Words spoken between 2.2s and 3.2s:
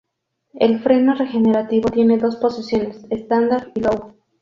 posiciones: